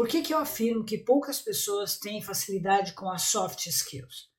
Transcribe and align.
Por 0.00 0.08
que, 0.08 0.22
que 0.22 0.32
eu 0.32 0.38
afirmo 0.38 0.82
que 0.82 0.96
poucas 0.96 1.42
pessoas 1.42 1.98
têm 1.98 2.22
facilidade 2.22 2.94
com 2.94 3.10
as 3.10 3.24
soft 3.24 3.66
skills? 3.66 4.30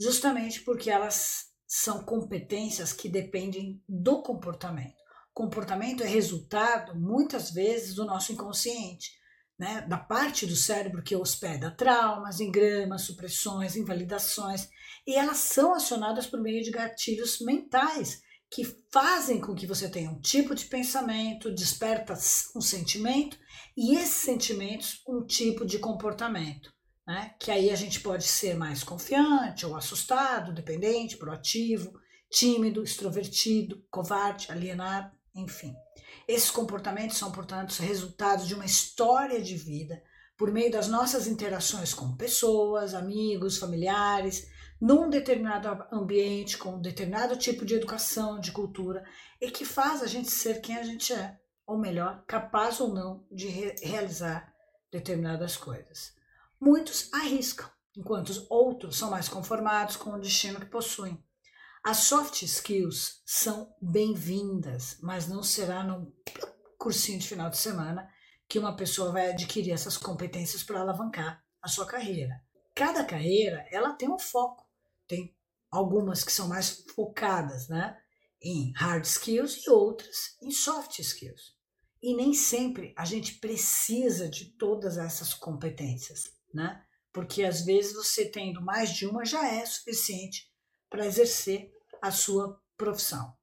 Justamente 0.00 0.62
porque 0.62 0.88
elas 0.88 1.50
são 1.66 2.02
competências 2.02 2.94
que 2.94 3.06
dependem 3.06 3.84
do 3.86 4.22
comportamento. 4.22 4.96
Comportamento 5.34 6.02
é 6.02 6.06
resultado, 6.06 6.98
muitas 6.98 7.50
vezes, 7.50 7.94
do 7.94 8.06
nosso 8.06 8.32
inconsciente, 8.32 9.10
né? 9.58 9.82
da 9.82 9.98
parte 9.98 10.46
do 10.46 10.56
cérebro 10.56 11.02
que 11.02 11.14
hospeda 11.14 11.70
traumas, 11.70 12.40
engramas, 12.40 13.02
supressões, 13.02 13.76
invalidações, 13.76 14.70
e 15.06 15.16
elas 15.16 15.36
são 15.36 15.74
acionadas 15.74 16.26
por 16.26 16.40
meio 16.40 16.64
de 16.64 16.70
gatilhos 16.70 17.40
mentais 17.42 18.22
que 18.50 18.64
fazem 18.90 19.40
com 19.40 19.54
que 19.54 19.66
você 19.66 19.88
tenha 19.88 20.10
um 20.10 20.20
tipo 20.20 20.54
de 20.54 20.64
pensamento, 20.66 21.54
desperta 21.54 22.14
um 22.56 22.60
sentimento 22.60 23.38
e 23.76 23.94
esses 23.94 24.22
sentimentos 24.22 25.02
um 25.08 25.24
tipo 25.24 25.64
de 25.64 25.78
comportamento, 25.78 26.72
né? 27.06 27.34
Que 27.38 27.52
aí 27.52 27.70
a 27.70 27.76
gente 27.76 28.00
pode 28.00 28.24
ser 28.24 28.56
mais 28.56 28.82
confiante 28.82 29.64
ou 29.64 29.76
assustado, 29.76 30.52
dependente, 30.52 31.16
proativo, 31.16 31.92
tímido, 32.28 32.82
extrovertido, 32.82 33.84
covarde, 33.88 34.50
alienado, 34.50 35.16
enfim. 35.34 35.72
Esses 36.26 36.50
comportamentos 36.50 37.18
são, 37.18 37.30
portanto, 37.30 37.78
resultados 37.78 38.48
de 38.48 38.54
uma 38.54 38.64
história 38.64 39.40
de 39.40 39.56
vida 39.56 40.02
por 40.36 40.50
meio 40.50 40.72
das 40.72 40.88
nossas 40.88 41.26
interações 41.26 41.94
com 41.94 42.16
pessoas, 42.16 42.94
amigos, 42.94 43.58
familiares, 43.58 44.48
num 44.80 45.10
determinado 45.10 45.86
ambiente, 45.92 46.56
com 46.56 46.76
um 46.76 46.80
determinado 46.80 47.36
tipo 47.36 47.66
de 47.66 47.74
educação, 47.74 48.40
de 48.40 48.50
cultura, 48.50 49.04
e 49.40 49.50
que 49.50 49.64
faz 49.64 50.02
a 50.02 50.06
gente 50.06 50.30
ser 50.30 50.60
quem 50.60 50.76
a 50.78 50.82
gente 50.82 51.12
é, 51.12 51.38
ou 51.66 51.76
melhor, 51.76 52.24
capaz 52.26 52.80
ou 52.80 52.88
não 52.88 53.26
de 53.30 53.46
re 53.46 53.74
realizar 53.82 54.52
determinadas 54.90 55.56
coisas. 55.56 56.14
Muitos 56.58 57.12
arriscam, 57.12 57.68
enquanto 57.96 58.46
outros 58.48 58.96
são 58.96 59.10
mais 59.10 59.28
conformados 59.28 59.96
com 59.96 60.10
o 60.10 60.20
destino 60.20 60.58
que 60.58 60.66
possuem. 60.66 61.22
As 61.84 61.98
soft 61.98 62.42
skills 62.42 63.22
são 63.24 63.74
bem-vindas, 63.80 64.98
mas 65.02 65.28
não 65.28 65.42
será 65.42 65.82
num 65.82 66.12
cursinho 66.78 67.18
de 67.18 67.28
final 67.28 67.50
de 67.50 67.56
semana 67.56 68.08
que 68.48 68.58
uma 68.58 68.74
pessoa 68.74 69.12
vai 69.12 69.30
adquirir 69.30 69.72
essas 69.72 69.96
competências 69.96 70.62
para 70.62 70.80
alavancar 70.80 71.42
a 71.62 71.68
sua 71.68 71.86
carreira. 71.86 72.42
Cada 72.74 73.04
carreira, 73.04 73.66
ela 73.70 73.92
tem 73.92 74.10
um 74.10 74.18
foco 74.18 74.69
tem 75.10 75.36
algumas 75.68 76.22
que 76.22 76.30
são 76.30 76.48
mais 76.48 76.84
focadas 76.94 77.68
né, 77.68 78.00
em 78.40 78.72
hard 78.76 79.04
skills 79.04 79.66
e 79.66 79.70
outras 79.70 80.36
em 80.40 80.52
soft 80.52 81.00
skills. 81.00 81.58
E 82.00 82.14
nem 82.14 82.32
sempre 82.32 82.94
a 82.96 83.04
gente 83.04 83.34
precisa 83.34 84.28
de 84.28 84.56
todas 84.56 84.96
essas 84.96 85.34
competências, 85.34 86.32
né? 86.54 86.82
Porque 87.12 87.42
às 87.42 87.64
vezes 87.64 87.92
você 87.92 88.24
tendo 88.24 88.62
mais 88.62 88.94
de 88.94 89.04
uma 89.04 89.24
já 89.24 89.46
é 89.46 89.66
suficiente 89.66 90.48
para 90.88 91.04
exercer 91.04 91.70
a 92.00 92.10
sua 92.10 92.58
profissão. 92.76 93.36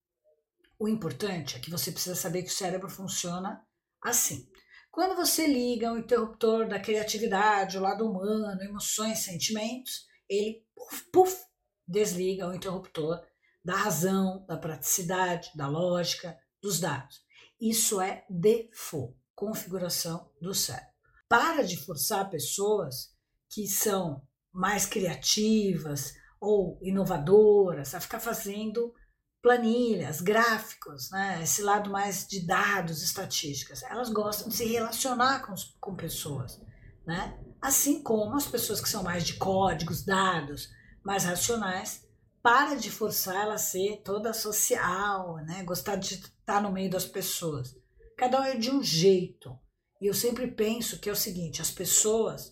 O 0.80 0.88
importante 0.88 1.58
é 1.58 1.60
que 1.60 1.70
você 1.70 1.92
precisa 1.92 2.16
saber 2.16 2.44
que 2.44 2.50
o 2.50 2.54
cérebro 2.54 2.90
funciona 2.90 3.62
assim. 4.02 4.50
Quando 4.90 5.16
você 5.16 5.46
liga 5.46 5.92
o 5.92 5.98
interruptor 5.98 6.68
da 6.68 6.80
criatividade, 6.80 7.78
o 7.78 7.82
lado 7.82 8.10
humano, 8.10 8.60
emoções, 8.64 9.20
sentimentos, 9.20 10.08
ele 10.28 10.66
puf, 10.74 11.04
puf, 11.12 11.48
desliga 11.88 12.48
o 12.48 12.54
interruptor 12.54 13.22
da 13.64 13.76
razão, 13.76 14.46
da 14.48 14.58
praticidade, 14.58 15.50
da 15.56 15.68
lógica, 15.68 16.38
dos 16.62 16.80
dados. 16.80 17.22
Isso 17.60 18.00
é 18.00 18.26
default, 18.30 19.16
configuração 19.36 20.32
do 20.42 20.54
cérebro. 20.54 20.88
Para 21.28 21.64
de 21.64 21.78
forçar 21.78 22.30
pessoas 22.30 23.14
que 23.50 23.68
são 23.68 24.22
mais 24.54 24.86
criativas 24.86 26.14
ou 26.40 26.80
inovadoras 26.82 27.94
a 27.94 28.00
ficar 28.00 28.20
fazendo 28.20 28.94
planilhas, 29.42 30.22
gráficos, 30.22 31.10
né? 31.12 31.42
esse 31.44 31.62
lado 31.62 31.90
mais 31.90 32.28
de 32.28 32.46
dados, 32.46 33.02
estatísticas. 33.04 33.84
Elas 33.84 34.10
gostam 34.10 34.50
de 34.50 34.56
se 34.56 34.66
relacionar 34.66 35.46
com, 35.46 35.54
com 35.80 35.96
pessoas, 35.96 36.62
né? 37.06 37.38
assim 37.62 38.02
como 38.02 38.36
as 38.36 38.48
pessoas 38.48 38.82
que 38.82 38.90
são 38.90 39.04
mais 39.04 39.26
de 39.26 39.34
códigos, 39.36 40.04
dados, 40.04 40.70
mais 41.08 41.24
racionais, 41.24 42.06
para 42.44 42.76
de 42.76 42.92
forçar 42.92 43.34
ela 43.34 43.54
a 43.54 43.58
ser 43.58 44.02
toda 44.04 44.34
social, 44.34 45.38
né? 45.38 45.64
Gostar 45.64 45.96
de 45.96 46.16
estar 46.16 46.62
no 46.62 46.70
meio 46.70 46.90
das 46.90 47.06
pessoas. 47.06 47.74
Cada 48.18 48.42
um 48.42 48.44
é 48.44 48.58
de 48.58 48.70
um 48.70 48.84
jeito. 48.84 49.58
E 50.02 50.08
eu 50.08 50.14
sempre 50.14 50.52
penso 50.52 51.00
que 51.00 51.08
é 51.08 51.12
o 51.14 51.16
seguinte: 51.16 51.62
as 51.62 51.72
pessoas 51.72 52.52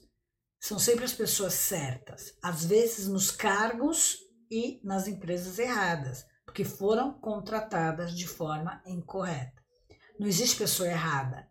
são 0.57 0.79
sempre 0.79 1.03
as 1.03 1.11
pessoas 1.11 1.53
certas, 1.53 2.33
às 2.41 2.63
vezes 2.63 3.09
nos 3.09 3.29
cargos 3.29 4.19
e 4.49 4.79
nas 4.85 5.05
empresas 5.05 5.59
erradas, 5.59 6.25
porque 6.45 6.63
foram 6.63 7.19
contratadas 7.19 8.15
de 8.15 8.25
forma 8.25 8.81
incorreta. 8.87 9.61
Não 10.17 10.27
existe 10.27 10.55
pessoa 10.55 10.87
errada. 10.87 11.45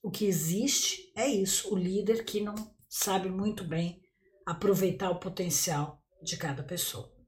O 0.00 0.08
que 0.08 0.24
existe 0.24 1.12
é 1.16 1.26
isso: 1.26 1.74
o 1.74 1.76
líder 1.76 2.24
que 2.24 2.40
não 2.40 2.54
sabe 2.88 3.28
muito 3.28 3.64
bem 3.64 4.00
aproveitar 4.46 5.10
o 5.10 5.18
potencial 5.18 6.01
de 6.22 6.36
cada 6.36 6.62
pessoa. 6.62 7.21